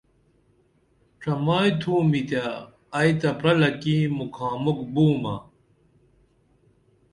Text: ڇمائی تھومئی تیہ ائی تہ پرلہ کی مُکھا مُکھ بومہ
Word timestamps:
ڇمائی 1.21 1.69
تھومئی 1.81 2.21
تیہ 2.29 2.45
ائی 2.97 3.11
تہ 3.19 3.29
پرلہ 3.39 3.69
کی 3.81 3.95
مُکھا 4.17 4.49
مُکھ 4.63 4.83
بومہ 4.93 5.35